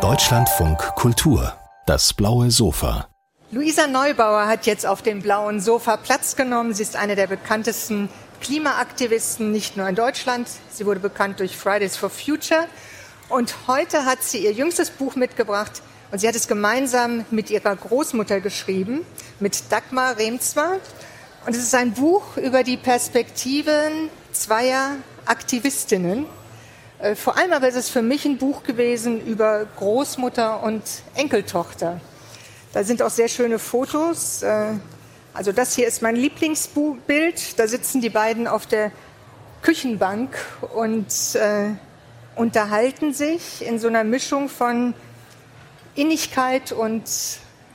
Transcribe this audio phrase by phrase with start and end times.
[0.00, 1.52] Deutschlandfunk Kultur,
[1.84, 3.06] das blaue Sofa.
[3.50, 6.72] Luisa Neubauer hat jetzt auf dem blauen Sofa Platz genommen.
[6.72, 8.08] Sie ist eine der bekanntesten
[8.40, 10.48] Klimaaktivisten, nicht nur in Deutschland.
[10.70, 12.66] Sie wurde bekannt durch Fridays for Future.
[13.28, 15.82] Und heute hat sie ihr jüngstes Buch mitgebracht.
[16.10, 19.04] Und sie hat es gemeinsam mit ihrer Großmutter geschrieben,
[19.38, 20.78] mit Dagmar Remzwa.
[21.44, 24.92] Und es ist ein Buch über die Perspektiven zweier
[25.26, 26.24] Aktivistinnen.
[27.02, 30.82] Äh, vor allem aber ist es für mich ein Buch gewesen über Großmutter und
[31.14, 32.00] Enkeltochter.
[32.72, 34.42] Da sind auch sehr schöne Fotos.
[34.42, 34.74] Äh,
[35.34, 37.58] also das hier ist mein Lieblingsbild.
[37.58, 38.92] Da sitzen die beiden auf der
[39.62, 40.36] Küchenbank
[40.74, 41.70] und äh,
[42.36, 44.94] unterhalten sich in so einer Mischung von
[45.96, 47.02] Innigkeit und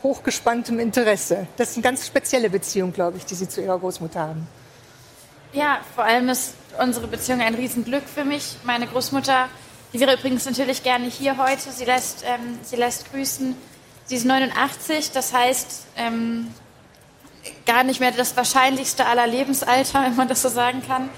[0.03, 1.47] hochgespanntem Interesse.
[1.57, 4.47] Das ist eine ganz spezielle Beziehung, glaube ich, die Sie zu Ihrer Großmutter haben.
[5.53, 8.55] Ja, vor allem ist unsere Beziehung ein Riesenglück für mich.
[8.63, 9.49] Meine Großmutter,
[9.93, 11.71] die wäre übrigens natürlich gerne hier heute.
[11.71, 13.55] Sie lässt, ähm, sie lässt grüßen.
[14.05, 16.53] Sie ist 89, das heißt ähm,
[17.65, 21.09] gar nicht mehr das wahrscheinlichste aller Lebensalter, wenn man das so sagen kann.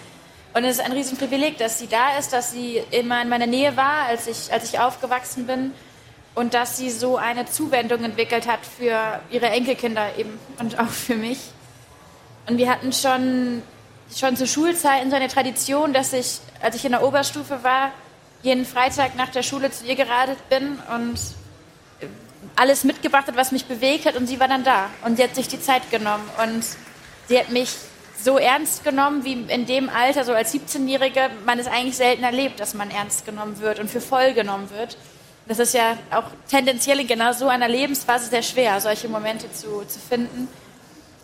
[0.53, 3.77] Und es ist ein Riesenprivileg, dass sie da ist, dass sie immer in meiner Nähe
[3.77, 5.73] war, als ich, als ich aufgewachsen bin
[6.33, 11.15] und dass sie so eine Zuwendung entwickelt hat für ihre Enkelkinder eben und auch für
[11.15, 11.39] mich.
[12.47, 13.61] Und wir hatten schon,
[14.15, 17.91] schon zu Schulzeiten so eine Tradition, dass ich, als ich in der Oberstufe war,
[18.41, 21.19] jeden Freitag nach der Schule zu ihr geradelt bin und
[22.55, 25.35] alles mitgebracht hat, was mich bewegt hat und sie war dann da und sie hat
[25.35, 26.63] sich die Zeit genommen und
[27.27, 27.75] sie hat mich
[28.21, 32.59] so ernst genommen wie in dem Alter, so als 17-Jährige, man es eigentlich selten erlebt,
[32.59, 34.97] dass man ernst genommen wird und für voll genommen wird.
[35.47, 39.83] Das ist ja auch tendenziell in genau so einer Lebensphase sehr schwer, solche Momente zu,
[39.87, 40.47] zu finden.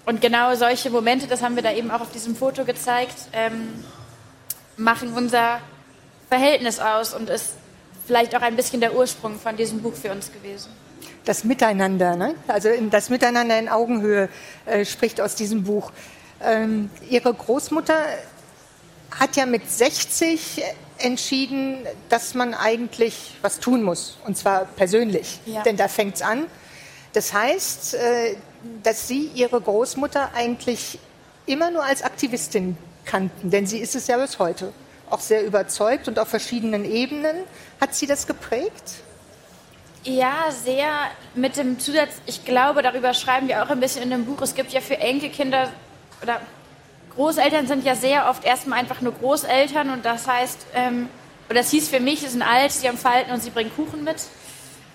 [0.05, 3.83] Und genau solche Momente, das haben wir da eben auch auf diesem Foto gezeigt, ähm,
[4.77, 5.59] machen unser
[6.29, 7.53] Verhältnis aus und ist
[8.05, 10.69] vielleicht auch ein bisschen der Ursprung von diesem Buch für uns gewesen
[11.25, 12.35] das Miteinander, ne?
[12.47, 14.29] also das Miteinander in Augenhöhe
[14.65, 15.91] äh, spricht aus diesem Buch.
[16.41, 17.97] Ähm, ihre Großmutter
[19.19, 20.63] hat ja mit 60
[20.97, 21.79] entschieden,
[22.09, 25.63] dass man eigentlich was tun muss, und zwar persönlich, ja.
[25.63, 26.45] denn da fängt es an.
[27.15, 28.35] Das heißt, äh,
[28.83, 30.99] dass Sie Ihre Großmutter eigentlich
[31.45, 34.73] immer nur als Aktivistin kannten, denn sie ist es ja bis heute.
[35.09, 37.35] Auch sehr überzeugt und auf verschiedenen Ebenen.
[37.79, 38.95] Hat sie das geprägt?
[40.03, 40.89] Ja, sehr
[41.33, 44.41] mit dem Zusatz, ich glaube, darüber schreiben wir auch ein bisschen in dem Buch.
[44.41, 45.69] Es gibt ja für Enkelkinder
[46.21, 46.41] oder
[47.15, 51.07] Großeltern sind ja sehr oft erstmal einfach nur Großeltern und das heißt, ähm,
[51.49, 54.03] oder das hieß für mich, sie sind alt, sie haben Falten und sie bringen Kuchen
[54.03, 54.17] mit.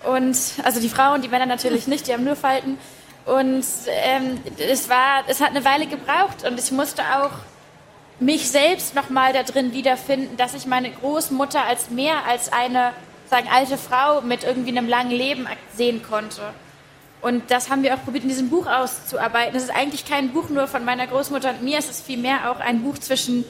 [0.03, 2.77] Und also die Frauen, die Männer natürlich nicht, die haben nur Falten.
[3.25, 7.31] Und ähm, es war, es hat eine Weile gebraucht und ich musste auch
[8.19, 12.93] mich selbst nochmal da drin wiederfinden, dass ich meine Großmutter als mehr als eine
[13.29, 16.41] sagen, alte Frau mit irgendwie einem langen Leben sehen konnte.
[17.21, 19.55] Und das haben wir auch probiert in diesem Buch auszuarbeiten.
[19.55, 22.59] Es ist eigentlich kein Buch nur von meiner Großmutter und mir, es ist vielmehr auch
[22.59, 23.45] ein Buch zwischen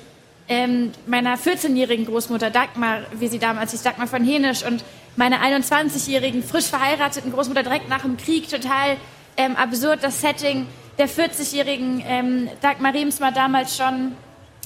[0.48, 4.84] ähm, meiner 14-jährigen Großmutter Dagmar, wie sie damals hieß, Dagmar von Henisch, und
[5.16, 8.50] meiner 21-jährigen, frisch verheirateten Großmutter direkt nach dem Krieg.
[8.50, 8.98] Total
[9.38, 10.68] ähm, absurd das Setting
[10.98, 14.14] der 40-jährigen ähm, Dagmar Riemsma damals schon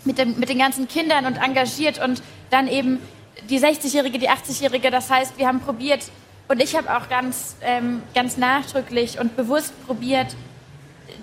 [0.04, 3.00] mit, dem, mit den ganzen Kindern und engagiert und dann eben
[3.50, 4.92] die 60-Jährige, die 80-Jährige.
[4.92, 6.04] Das heißt, wir haben probiert,
[6.48, 10.36] und ich habe auch ganz, ähm, ganz nachdrücklich und bewusst probiert,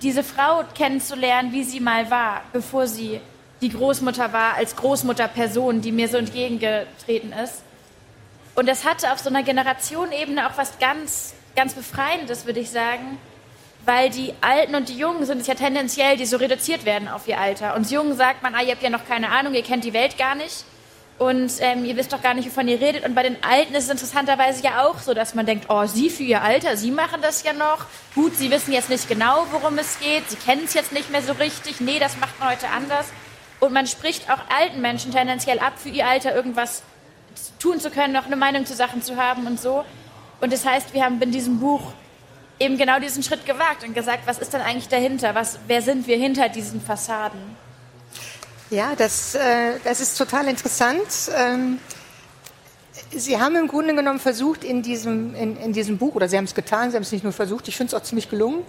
[0.03, 3.21] diese Frau kennenzulernen, wie sie mal war, bevor sie
[3.61, 7.63] die Großmutter war, als Großmutterperson, die mir so entgegengetreten ist.
[8.55, 13.19] Und das hatte auf so einer Generationenebene auch was ganz, ganz Befreiendes, würde ich sagen,
[13.85, 17.27] weil die Alten und die Jungen sind es ja tendenziell, die so reduziert werden auf
[17.27, 17.75] ihr Alter.
[17.75, 20.19] Und Jungen sagt man, ah, ihr habt ja noch keine Ahnung, ihr kennt die Welt
[20.19, 20.65] gar nicht
[21.19, 23.05] und ähm, ihr wisst doch gar nicht, wovon ihr redet.
[23.05, 26.11] Und bei den Alten ist es interessanterweise ja auch so, dass man denkt, oh, sie
[26.11, 27.87] für ihr Alter, sie machen das ja noch.
[28.15, 31.23] Gut, sie wissen jetzt nicht genau, worum es geht, sie kennen es jetzt nicht mehr
[31.23, 31.81] so richtig.
[31.81, 33.07] Nee, das macht man heute anders.
[33.61, 36.83] Und man spricht auch alten Menschen tendenziell ab, für ihr Alter irgendwas
[37.59, 39.85] tun zu können, noch eine Meinung zu Sachen zu haben und so.
[40.41, 41.93] Und das heißt, wir haben in diesem Buch
[42.59, 45.35] eben genau diesen Schritt gewagt und gesagt, was ist denn eigentlich dahinter?
[45.35, 47.41] Was, wer sind wir hinter diesen Fassaden?
[48.71, 51.07] Ja, das, äh, das ist total interessant.
[51.37, 51.79] Ähm,
[53.15, 56.45] Sie haben im Grunde genommen versucht, in diesem, in, in diesem Buch, oder Sie haben
[56.45, 58.65] es getan, Sie haben es nicht nur versucht, ich finde es auch ziemlich gelungen,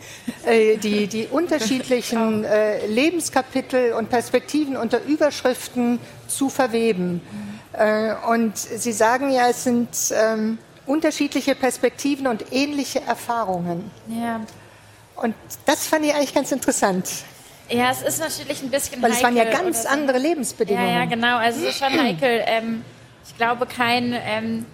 [0.45, 7.21] äh, die, die unterschiedlichen äh, Lebenskapitel und Perspektiven unter Überschriften zu verweben.
[7.21, 7.62] Äh,
[8.29, 13.89] und Sie sagen ja, es sind ähm, unterschiedliche Perspektiven und ähnliche Erfahrungen.
[14.07, 14.41] Ja.
[15.15, 15.35] Und
[15.65, 17.09] das fand ich eigentlich ganz interessant.
[17.69, 19.89] Ja, es ist natürlich ein bisschen Weil es waren ja ganz so.
[19.89, 20.87] andere Lebensbedingungen.
[20.87, 21.37] Ja, ja, genau.
[21.37, 22.43] Also es ist schon heikel.
[22.45, 22.83] Ähm,
[23.25, 24.65] Ich glaube, kein, ähm,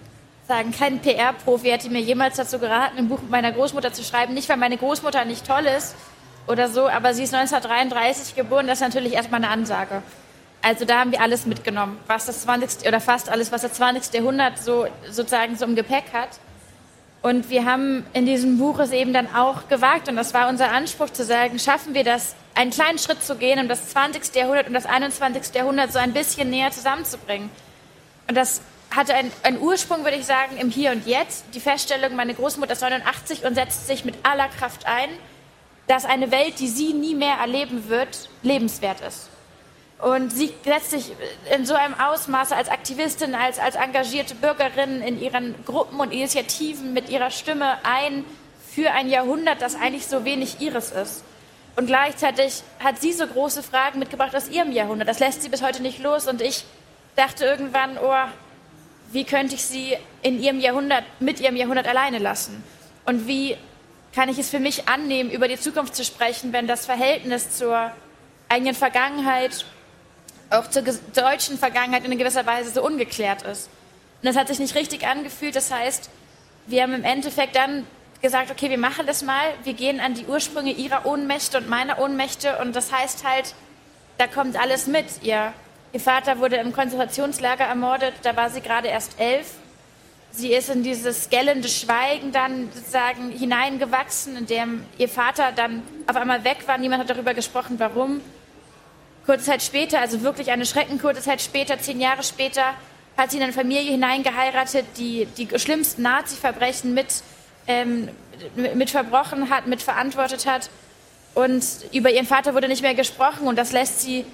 [0.48, 4.34] sagen, kein PR-Profi hätte mir jemals dazu geraten, ein Buch mit meiner Großmutter zu schreiben.
[4.34, 5.94] Nicht, weil meine Großmutter nicht toll ist
[6.48, 10.02] oder so, aber sie ist 1933 geboren, das ist natürlich erstmal eine Ansage.
[10.62, 12.86] Also da haben wir alles mitgenommen, was das 20.
[12.86, 14.12] oder fast alles, was das 20.
[14.12, 16.28] Jahrhundert so sozusagen so im Gepäck hat.
[17.22, 20.72] Und wir haben in diesem Buch es eben dann auch gewagt, und das war unser
[20.72, 24.34] Anspruch zu sagen, schaffen wir das, einen kleinen Schritt zu gehen, um das 20.
[24.34, 25.54] Jahrhundert und das 21.
[25.54, 27.50] Jahrhundert so ein bisschen näher zusammenzubringen.
[28.28, 28.60] Und das
[28.94, 31.44] hatte einen, einen Ursprung, würde ich sagen, im Hier und Jetzt.
[31.54, 35.10] Die Feststellung, meine Großmutter ist 89 und setzt sich mit aller Kraft ein,
[35.86, 39.29] dass eine Welt, die sie nie mehr erleben wird, lebenswert ist.
[40.02, 41.12] Und sie setzt sich
[41.54, 46.94] in so einem Ausmaße als Aktivistin, als, als engagierte Bürgerin in ihren Gruppen und Initiativen
[46.94, 48.24] mit ihrer Stimme ein
[48.74, 51.24] für ein Jahrhundert, das eigentlich so wenig ihres ist.
[51.76, 55.08] Und gleichzeitig hat sie so große Fragen mitgebracht aus ihrem Jahrhundert.
[55.08, 56.26] Das lässt sie bis heute nicht los.
[56.28, 56.64] Und ich
[57.16, 58.28] dachte irgendwann, oh,
[59.12, 62.62] wie könnte ich sie in ihrem Jahrhundert, mit ihrem Jahrhundert alleine lassen?
[63.04, 63.56] Und wie
[64.14, 67.92] kann ich es für mich annehmen, über die Zukunft zu sprechen, wenn das Verhältnis zur
[68.48, 69.64] eigenen Vergangenheit
[70.50, 70.82] auch zur
[71.14, 73.68] deutschen Vergangenheit in gewisser Weise so ungeklärt ist.
[74.22, 75.56] Und das hat sich nicht richtig angefühlt.
[75.56, 76.10] Das heißt,
[76.66, 77.86] wir haben im Endeffekt dann
[78.20, 79.54] gesagt, okay, wir machen das mal.
[79.64, 82.58] Wir gehen an die Ursprünge ihrer Ohnmächte und meiner Ohnmächte.
[82.58, 83.54] Und das heißt halt,
[84.18, 85.06] da kommt alles mit.
[85.22, 85.52] Ihr,
[85.92, 88.14] ihr Vater wurde im Konzentrationslager ermordet.
[88.22, 89.54] Da war sie gerade erst elf.
[90.32, 96.14] Sie ist in dieses gellende Schweigen dann sozusagen hineingewachsen, in dem ihr Vater dann auf
[96.14, 96.78] einmal weg war.
[96.78, 98.20] Niemand hat darüber gesprochen, warum.
[99.26, 102.74] Kurze Zeit später, also wirklich eine schreckenkurze Zeit später, zehn Jahre später,
[103.16, 107.22] hat sie in eine Familie hineingeheiratet, die die schlimmsten Nazi-Verbrechen mit,
[107.66, 108.08] ähm,
[108.74, 110.70] mit verbrochen hat, mit verantwortet hat.
[111.34, 114.24] Und über ihren Vater wurde nicht mehr gesprochen und das lässt sie,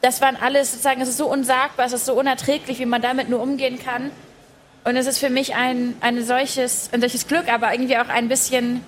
[0.00, 3.28] das waren alles sozusagen, es ist so unsagbar, es ist so unerträglich, wie man damit
[3.28, 4.10] nur umgehen kann.
[4.84, 8.28] Und es ist für mich ein, ein, solches, ein solches Glück, aber irgendwie auch ein
[8.28, 8.82] bisschen,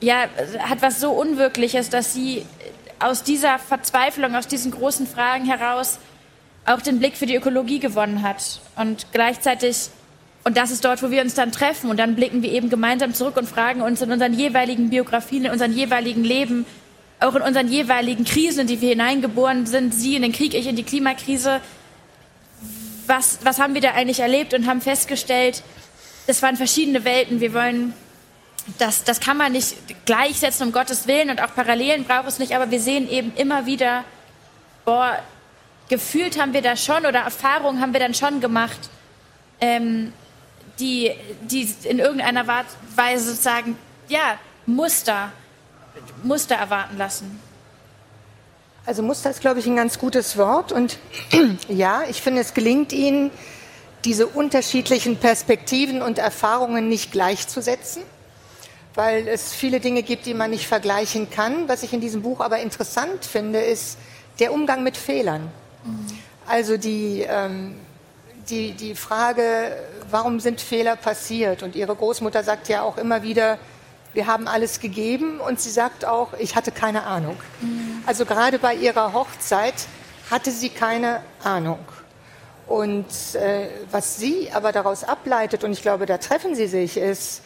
[0.00, 0.24] ja,
[0.58, 2.44] hat was so Unwirkliches, dass sie
[2.98, 5.98] aus dieser Verzweiflung, aus diesen großen Fragen heraus
[6.64, 8.60] auch den Blick für die Ökologie gewonnen hat.
[8.74, 9.88] Und gleichzeitig,
[10.44, 13.14] und das ist dort, wo wir uns dann treffen, und dann blicken wir eben gemeinsam
[13.14, 16.66] zurück und fragen uns in unseren jeweiligen Biografien, in unseren jeweiligen Leben,
[17.20, 20.66] auch in unseren jeweiligen Krisen, in die wir hineingeboren sind, Sie in den Krieg, ich
[20.66, 21.60] in die Klimakrise,
[23.06, 25.62] was, was haben wir da eigentlich erlebt und haben festgestellt,
[26.26, 27.40] das waren verschiedene Welten.
[27.40, 27.94] Wir wollen
[28.78, 29.76] das, das kann man nicht
[30.06, 33.66] gleichsetzen, um Gottes Willen, und auch Parallelen braucht es nicht, aber wir sehen eben immer
[33.66, 34.04] wieder,
[34.84, 35.18] boah,
[35.88, 38.78] gefühlt haben wir da schon oder Erfahrungen haben wir dann schon gemacht,
[39.60, 40.12] ähm,
[40.78, 43.78] die, die in irgendeiner Weise sozusagen,
[44.08, 45.32] ja, Muster,
[46.22, 47.40] Muster erwarten lassen.
[48.84, 50.72] Also Muster ist, glaube ich, ein ganz gutes Wort.
[50.72, 50.98] Und
[51.68, 53.30] ja, ich finde, es gelingt Ihnen,
[54.04, 58.02] diese unterschiedlichen Perspektiven und Erfahrungen nicht gleichzusetzen
[58.96, 61.68] weil es viele Dinge gibt, die man nicht vergleichen kann.
[61.68, 63.98] Was ich in diesem Buch aber interessant finde, ist
[64.40, 65.50] der Umgang mit Fehlern.
[65.84, 66.06] Mhm.
[66.46, 67.76] Also die, ähm,
[68.48, 69.76] die, die Frage,
[70.10, 71.62] warum sind Fehler passiert?
[71.62, 73.58] Und Ihre Großmutter sagt ja auch immer wieder,
[74.14, 77.36] wir haben alles gegeben und sie sagt auch, ich hatte keine Ahnung.
[77.60, 78.02] Mhm.
[78.06, 79.74] Also gerade bei ihrer Hochzeit
[80.30, 81.80] hatte sie keine Ahnung.
[82.66, 87.42] Und äh, was sie aber daraus ableitet, und ich glaube, da treffen sie sich, ist,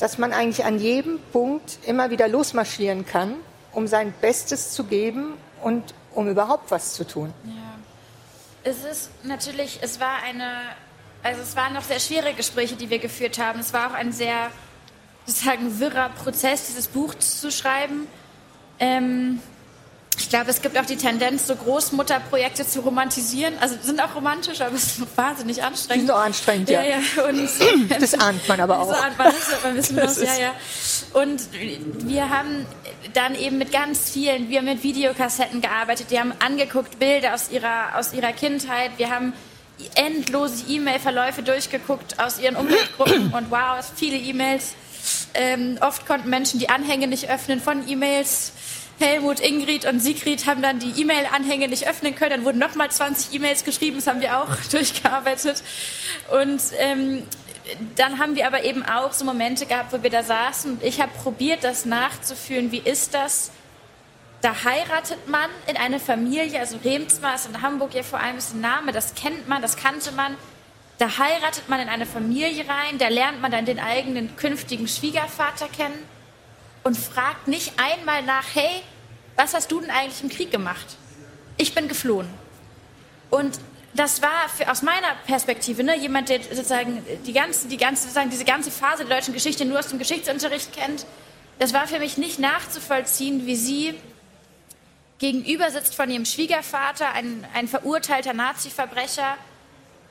[0.00, 3.36] dass man eigentlich an jedem Punkt immer wieder losmarschieren kann,
[3.72, 7.32] um sein Bestes zu geben und um überhaupt was zu tun.
[7.44, 7.52] Ja.
[8.62, 10.50] Es ist natürlich, es war eine,
[11.22, 13.60] also es waren noch sehr schwere Gespräche, die wir geführt haben.
[13.60, 14.50] Es war auch ein sehr,
[15.26, 18.06] sozusagen, wirrer Prozess, dieses Buch zu schreiben.
[18.78, 19.40] Ähm,
[20.20, 23.54] ich glaube, es gibt auch die Tendenz, so Großmutterprojekte zu romantisieren.
[23.60, 26.06] Also sind auch romantisch, aber es ist wahnsinnig anstrengend.
[26.06, 26.82] Sind auch anstrengend, ja.
[26.82, 27.24] ja, ja.
[27.24, 27.48] Und,
[28.00, 28.90] das ahnt man aber auch.
[28.90, 30.54] Das ahnt man, das man wissen muss, ja, ja.
[31.14, 31.40] Und
[32.06, 32.66] wir haben
[33.14, 37.50] dann eben mit ganz vielen, wir haben mit Videokassetten gearbeitet, die haben angeguckt Bilder aus
[37.50, 39.32] ihrer, aus ihrer Kindheit, wir haben
[39.94, 44.74] endlose E-Mail-Verläufe durchgeguckt aus ihren Umweltgruppen und wow, viele E-Mails.
[45.34, 48.52] Ähm, oft konnten Menschen die Anhänge nicht öffnen von E-Mails.
[48.98, 52.30] Helmut, Ingrid und Sigrid haben dann die E-Mail-Anhänge nicht öffnen können.
[52.32, 55.62] Dann wurden nochmal 20 E-Mails geschrieben, das haben wir auch durchgearbeitet.
[56.30, 57.22] Und ähm,
[57.96, 61.00] dann haben wir aber eben auch so Momente gehabt, wo wir da saßen und ich
[61.00, 62.72] habe probiert, das nachzuführen.
[62.72, 63.50] Wie ist das?
[64.40, 68.54] Da heiratet man in eine Familie, also Remsmar ist in Hamburg ja vor allem ist
[68.54, 70.36] ein Name, das kennt man, das kannte man.
[71.00, 75.66] Da heiratet man in eine Familie rein, da lernt man dann den eigenen künftigen Schwiegervater
[75.66, 75.98] kennen
[76.84, 78.82] und fragt nicht einmal nach, hey,
[79.34, 80.98] was hast du denn eigentlich im Krieg gemacht?
[81.56, 82.28] Ich bin geflohen.
[83.30, 83.58] Und
[83.94, 88.28] das war für, aus meiner Perspektive, ne, jemand, der sozusagen die ganze, die ganze, sozusagen
[88.28, 91.06] diese ganze Phase der deutschen Geschichte nur aus dem Geschichtsunterricht kennt,
[91.58, 93.94] das war für mich nicht nachzuvollziehen, wie sie
[95.18, 99.38] gegenüber sitzt von ihrem Schwiegervater, ein, ein verurteilter Nazi-Verbrecher,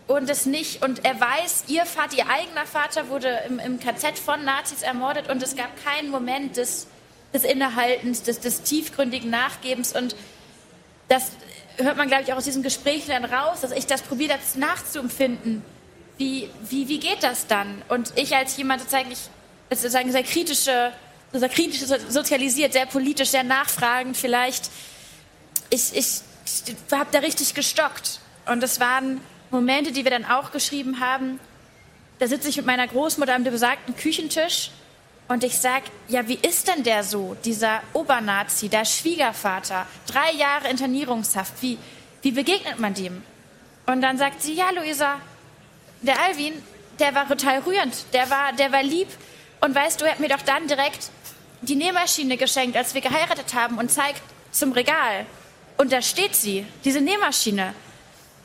[0.09, 4.17] und es nicht, und er weiß, ihr Vater, ihr eigener Vater wurde im, im KZ
[4.17, 6.87] von Nazis ermordet und es gab keinen Moment des,
[7.31, 10.15] des Innehaltens, des, des tiefgründigen Nachgebens und
[11.09, 11.33] das
[11.77, 14.55] hört man, glaube ich, auch aus diesem Gespräch dann raus, dass ich das probiere, das
[14.55, 15.61] nachzuempfinden.
[16.17, 17.83] Wie, wie, wie geht das dann?
[17.87, 19.29] Und ich als jemand sozusagen, ich,
[19.69, 20.91] sozusagen sehr kritische,
[21.33, 24.71] sehr kritisch sozialisiert, sehr politisch, sehr nachfragend vielleicht,
[25.69, 28.21] ich, ich, ich habe da richtig gestockt.
[28.47, 31.39] Und es waren Momente, die wir dann auch geschrieben haben.
[32.19, 34.71] Da sitze ich mit meiner Großmutter am besagten Küchentisch
[35.29, 40.69] und ich sage, ja, wie ist denn der so, dieser Obernazi, der Schwiegervater, drei Jahre
[40.69, 41.77] Internierungshaft, wie,
[42.23, 43.21] wie begegnet man dem?
[43.85, 45.19] Und dann sagt sie, ja, Luisa,
[46.01, 46.53] der Alvin,
[46.99, 49.07] der war total rührend, der war, der war lieb.
[49.61, 51.11] Und weißt du, er hat mir doch dann direkt
[51.61, 55.25] die Nähmaschine geschenkt, als wir geheiratet haben und zeigt zum Regal.
[55.77, 57.73] Und da steht sie, diese Nähmaschine.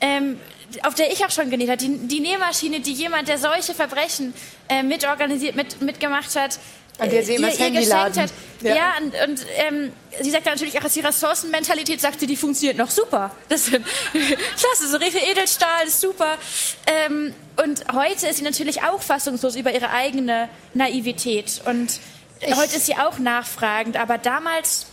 [0.01, 0.39] Ähm,
[0.83, 4.33] auf der ich auch schon genäht habe, die, die Nähmaschine, die jemand, der solche Verbrechen
[4.69, 6.59] äh, mitorganisiert, mit, mitgemacht hat,
[6.97, 8.31] an der sie äh, immer ihr, ihr geschenkt hat.
[8.61, 9.91] Ja, ja und, und ähm,
[10.21, 13.31] sie sagt natürlich auch aus ihrer Ressourcenmentalität, sagt sie, die funktioniert noch super.
[13.49, 13.71] Das ist
[14.11, 16.37] klasse, so Refe Edelstahl ist super.
[16.85, 21.61] Ähm, und heute ist sie natürlich auch fassungslos über ihre eigene Naivität.
[21.65, 21.99] Und
[22.39, 24.87] ich, heute ist sie auch nachfragend, aber damals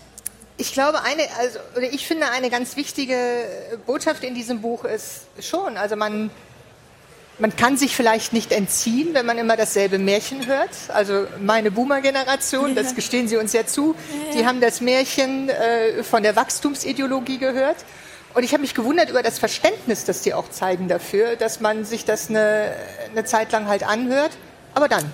[0.57, 3.17] ich glaube, eine, also, oder ich finde, eine ganz wichtige
[3.87, 6.31] Botschaft in diesem Buch ist schon, also man,
[7.39, 10.71] man kann sich vielleicht nicht entziehen, wenn man immer dasselbe Märchen hört.
[10.89, 13.95] Also meine Boomer-Generation, das gestehen Sie uns ja zu,
[14.35, 17.77] die haben das Märchen äh, von der Wachstumsideologie gehört.
[18.35, 21.85] Und ich habe mich gewundert über das Verständnis, das die auch zeigen dafür, dass man
[21.85, 22.73] sich das eine,
[23.11, 24.33] eine Zeit lang halt anhört.
[24.75, 25.11] Aber dann,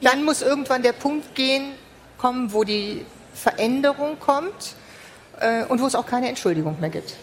[0.00, 0.24] dann ja.
[0.24, 1.72] muss irgendwann der Punkt gehen,
[2.18, 3.04] kommen, wo die
[3.34, 4.74] Veränderung kommt
[5.40, 7.14] äh, und wo es auch keine Entschuldigung mehr gibt.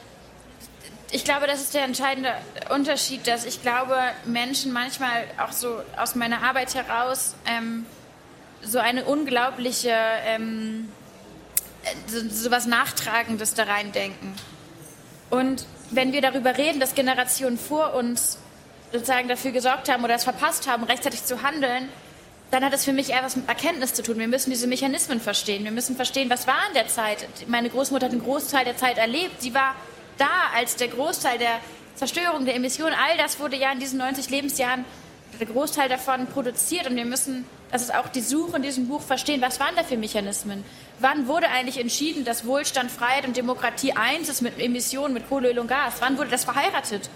[1.13, 2.34] Ich glaube, das ist der entscheidende
[2.70, 7.86] Unterschied, dass ich glaube, Menschen manchmal auch so aus meiner Arbeit heraus ähm,
[8.62, 9.94] so eine unglaubliche,
[10.25, 10.89] ähm,
[12.08, 14.34] so, so was Nachtragendes da reindenken.
[15.30, 18.38] Und wenn wir darüber reden, dass Generationen vor uns
[18.91, 21.89] sozusagen dafür gesorgt haben oder es verpasst haben, rechtzeitig zu handeln,
[22.51, 24.20] dann hat es für mich eher was mit Erkenntnis zu tun.
[24.20, 25.63] Wir müssen diese Mechanismen verstehen.
[25.63, 27.25] Wir müssen verstehen, was war in der Zeit.
[27.48, 29.41] Meine Großmutter hat einen Großteil der Zeit erlebt.
[29.41, 29.74] Sie war
[30.17, 31.60] da, als der Großteil der
[31.96, 34.84] Zerstörung, der Emissionen, all das wurde ja in diesen 90 Lebensjahren,
[35.39, 36.89] der Großteil davon produziert.
[36.89, 39.84] Und wir müssen, das ist auch die Suche in diesem Buch, verstehen, was waren da
[39.84, 40.65] für Mechanismen?
[41.00, 45.51] Wann wurde eigentlich entschieden, dass Wohlstand, Freiheit und Demokratie eins ist mit Emissionen, mit Kohle,
[45.51, 45.96] Öl und Gas?
[46.00, 47.10] Wann wurde das verheiratet?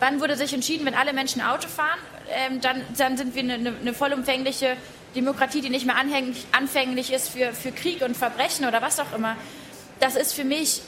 [0.00, 1.98] Wann wurde sich entschieden, wenn alle Menschen Auto fahren,
[2.30, 4.76] ähm, dann, dann, sind wir eine, eine, vollumfängliche
[5.14, 5.96] Demokratie, die nicht mehr
[6.52, 9.36] anfänglich ist für, für Krieg und Verbrechen oder was auch immer.
[10.00, 10.80] Das ist für mich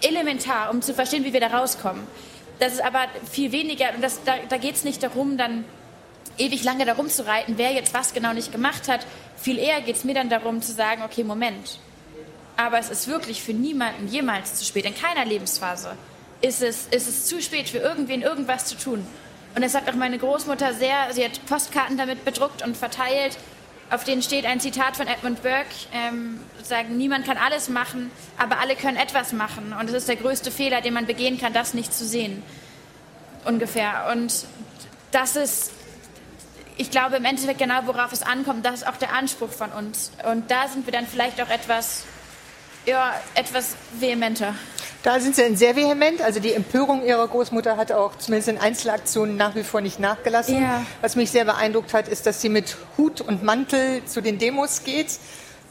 [0.00, 2.06] elementar, um zu verstehen, wie wir da rauskommen.
[2.60, 5.64] Das ist aber viel weniger, und das, da, da geht es nicht darum, dann
[6.38, 9.04] ewig lange darum zu reiten, wer jetzt was genau nicht gemacht hat.
[9.36, 11.80] Viel eher geht es mir dann darum zu sagen, okay, Moment.
[12.56, 15.96] Aber es ist wirklich für niemanden jemals zu spät, in keiner Lebensphase
[16.42, 19.06] ist es, ist es zu spät für irgendwen irgendwas zu tun.
[19.54, 23.38] Und das hat auch meine Großmutter sehr, sie hat Postkarten damit bedruckt und verteilt,
[23.90, 28.58] auf denen steht ein Zitat von Edmund Burke, ähm, sozusagen, niemand kann alles machen, aber
[28.58, 29.74] alle können etwas machen.
[29.78, 32.42] Und es ist der größte Fehler, den man begehen kann, das nicht zu sehen.
[33.44, 34.08] Ungefähr.
[34.10, 34.46] Und
[35.10, 35.72] das ist,
[36.78, 40.10] ich glaube, im Endeffekt genau, worauf es ankommt, das ist auch der Anspruch von uns.
[40.24, 42.04] Und da sind wir dann vielleicht auch etwas,
[42.86, 44.54] ja, etwas vehementer.
[45.02, 46.22] Da sind Sie sehr vehement.
[46.22, 50.62] Also die Empörung Ihrer Großmutter hat auch zumindest in Einzelaktionen nach wie vor nicht nachgelassen.
[50.62, 50.86] Ja.
[51.00, 54.84] Was mich sehr beeindruckt hat, ist, dass sie mit Hut und Mantel zu den Demos
[54.84, 55.18] geht.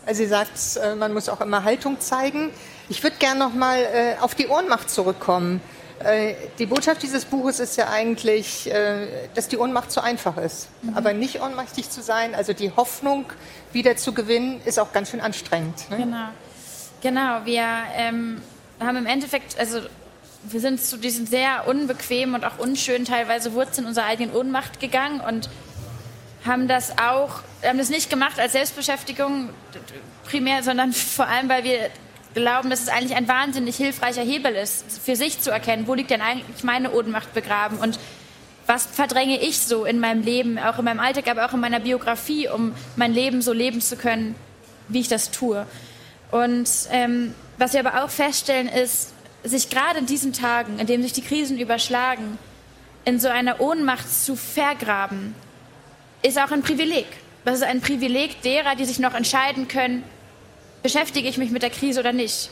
[0.05, 2.49] Also sie sagt, äh, man muss auch immer Haltung zeigen.
[2.89, 5.61] Ich würde gerne noch mal äh, auf die Ohnmacht zurückkommen.
[6.03, 8.69] Äh, die Botschaft dieses Buches ist ja eigentlich,
[9.35, 10.67] dass die Ohnmacht zu einfach ist.
[10.81, 10.97] Mhm.
[10.97, 13.25] Aber nicht ohnmächtig zu sein, also die Hoffnung
[13.71, 15.89] wieder zu gewinnen, ist auch ganz schön anstrengend.
[15.89, 15.97] Ne?
[15.97, 16.27] Genau.
[17.01, 18.41] Genau, wir ähm,
[18.81, 19.79] haben im Endeffekt, also
[20.43, 25.21] wir sind zu diesen sehr unbequemen und auch unschönen teilweise Wurzeln unserer eigenen Ohnmacht gegangen
[25.21, 25.49] und
[26.45, 29.49] haben das auch, haben das nicht gemacht als Selbstbeschäftigung
[30.25, 31.89] primär, sondern vor allem, weil wir
[32.33, 36.11] glauben, dass es eigentlich ein wahnsinnig hilfreicher Hebel ist, für sich zu erkennen, wo liegt
[36.11, 37.99] denn eigentlich meine Ohnmacht begraben und
[38.67, 41.81] was verdränge ich so in meinem Leben, auch in meinem Alltag, aber auch in meiner
[41.81, 44.35] Biografie, um mein Leben so leben zu können,
[44.87, 45.65] wie ich das tue.
[46.31, 49.13] Und ähm, was wir aber auch feststellen ist,
[49.43, 52.39] sich gerade in diesen Tagen, in denen sich die Krisen überschlagen,
[53.05, 55.35] in so einer Ohnmacht zu vergraben,
[56.23, 57.05] ist auch ein Privileg.
[57.45, 60.03] Das ist ein Privileg derer, die sich noch entscheiden können,
[60.81, 62.49] beschäftige ich mich mit der Krise oder nicht.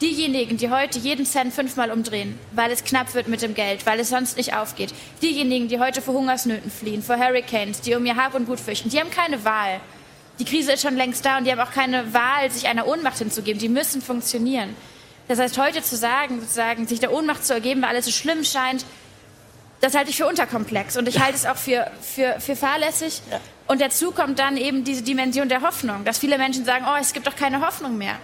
[0.00, 3.98] Diejenigen, die heute jeden Cent fünfmal umdrehen, weil es knapp wird mit dem Geld, weil
[3.98, 4.94] es sonst nicht aufgeht.
[5.22, 8.90] Diejenigen, die heute vor Hungersnöten fliehen, vor Hurricanes, die um ihr Hab und Gut fürchten,
[8.90, 9.80] die haben keine Wahl.
[10.38, 13.18] Die Krise ist schon längst da und die haben auch keine Wahl, sich einer Ohnmacht
[13.18, 13.60] hinzugeben.
[13.60, 14.74] Die müssen funktionieren.
[15.28, 18.44] Das heißt, heute zu sagen, sozusagen, sich der Ohnmacht zu ergeben, weil alles so schlimm
[18.44, 18.84] scheint,
[19.80, 23.20] das halte ich für unterkomplex und ich halte es auch für, für, für fahrlässig.
[23.30, 23.40] Ja.
[23.66, 27.12] Und dazu kommt dann eben diese Dimension der Hoffnung, dass viele Menschen sagen, oh, es
[27.12, 28.14] gibt doch keine Hoffnung mehr.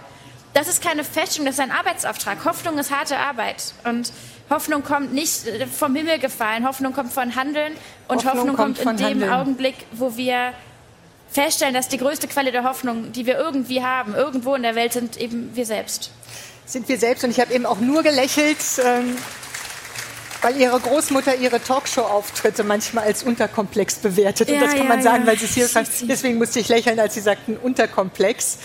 [0.53, 2.43] Das ist keine Feststellung, das ist ein Arbeitsauftrag.
[2.45, 3.73] Hoffnung ist harte Arbeit.
[3.83, 4.11] Und
[4.49, 5.43] Hoffnung kommt nicht
[5.77, 7.73] vom Himmel gefallen, Hoffnung kommt von Handeln
[8.07, 9.31] und Hoffnung, Hoffnung kommt, kommt in dem Handeln.
[9.31, 10.53] Augenblick, wo wir
[11.31, 14.93] feststellen, dass die größte Quelle der Hoffnung, die wir irgendwie haben, irgendwo in der Welt,
[14.93, 16.11] sind eben wir selbst.
[16.65, 17.23] Sind wir selbst.
[17.23, 18.57] Und ich habe eben auch nur gelächelt.
[18.83, 19.17] Ähm
[20.41, 24.49] weil ihre Großmutter ihre Talkshow-Auftritte manchmal als unterkomplex bewertet.
[24.49, 25.27] Ja, und das kann ja, man sagen, ja.
[25.27, 25.89] weil sie es hier sagt.
[26.03, 28.57] Deswegen musste ich lächeln, als sie sagten unterkomplex.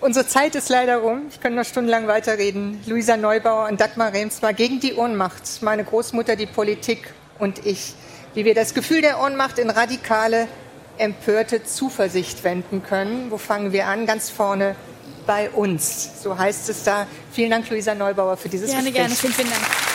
[0.00, 1.26] Unsere Zeit ist leider rum.
[1.30, 2.80] Ich könnte noch stundenlang weiterreden.
[2.86, 5.42] Luisa Neubauer und Dagmar Remsmar gegen die Ohnmacht.
[5.60, 7.94] Meine Großmutter, die Politik und ich.
[8.34, 10.48] Wie wir das Gefühl der Ohnmacht in radikale,
[11.00, 13.30] empörte Zuversicht wenden können.
[13.30, 14.06] Wo fangen wir an?
[14.06, 14.76] Ganz vorne
[15.26, 16.22] bei uns.
[16.22, 17.06] So heißt es da.
[17.32, 19.08] Vielen Dank, Luisa Neubauer, für dieses gerne, Gespräch.
[19.08, 19.34] Gerne, gerne.
[19.34, 19.89] Vielen, vielen Dank.